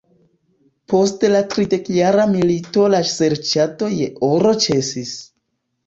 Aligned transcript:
Post 0.93 1.25
la 1.33 1.41
Tridekjara 1.51 2.27
milito 2.33 2.89
la 2.97 3.05
serĉado 3.13 3.95
je 4.01 4.13
oro 4.33 4.59
ĉesis. 4.67 5.19